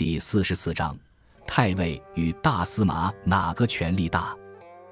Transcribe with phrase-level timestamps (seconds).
[0.00, 0.98] 第四十四章：
[1.46, 4.34] 太尉与大司马哪个权力大？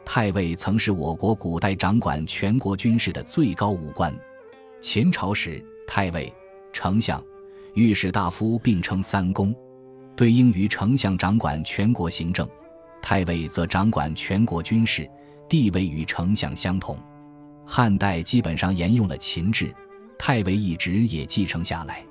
[0.04, 4.14] 太尉曾是我国古代掌管全国军事的最高武官。
[4.82, 6.30] 秦朝时，太尉、
[6.74, 7.24] 丞相、
[7.72, 9.56] 御史大夫并称三公，
[10.14, 12.46] 对应于丞相掌管全国行政，
[13.00, 15.08] 太尉则掌管全国军事，
[15.48, 16.98] 地位与丞相相同。
[17.64, 19.74] 汉代基本上沿用了秦制，
[20.18, 22.04] 太尉一职也继承下来。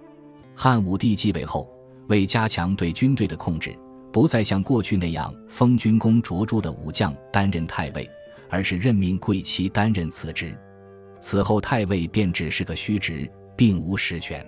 [0.55, 1.71] 汉武帝继位后。
[2.07, 3.77] 为加强对军队的控制，
[4.11, 8.09] 不再像过去那样封军功卓著的武将担任太尉，
[8.49, 10.57] 而是任命贵戚担任此职。
[11.19, 14.45] 此后，太尉便只是个虚职，并无实权。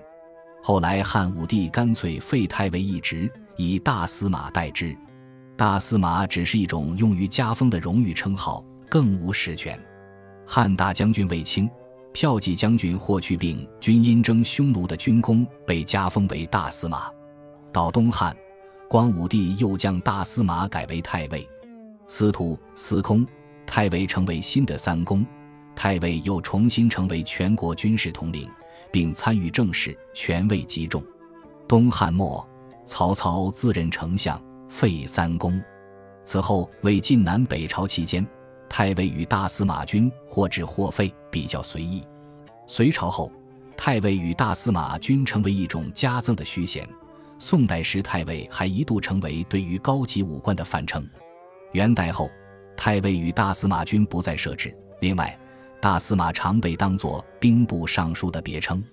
[0.62, 4.96] 后来，汉武帝干脆废太尉一职，以大司马代之。
[5.58, 9.78] 大司马只是一种用于加封的荣誉称号，更无实权。
[10.46, 11.70] 汉大将军卫青、
[12.14, 17.10] 骠骑将军霍去病均因征匈奴的军功，被加封为大司马。
[17.72, 18.36] 到东汉，
[18.88, 21.48] 光武帝又将大司马改为太尉，
[22.08, 23.26] 司徒、司空、
[23.66, 25.26] 太尉成为新的三公，
[25.76, 28.50] 太尉又重新成为全国军事统领，
[28.92, 31.04] 并参与政事，权位极重。
[31.68, 32.48] 东汉末，
[32.86, 35.62] 曹操自任丞相，废三公。
[36.24, 38.26] 此后为晋南北朝期间，
[38.68, 42.04] 太尉与大司马均或置或废，比较随意。
[42.68, 43.32] 隋朝后，
[43.78, 46.88] 太尉与大司马均成为一种加赠的虚衔。
[47.40, 51.08] 宋代时，太尉还一度成为对于高级武官的泛称。
[51.72, 52.30] 元代后，
[52.76, 54.76] 太尉与大司马均不再设置。
[55.00, 55.40] 另外，
[55.80, 58.84] 大司马常被当作兵部尚书的别称。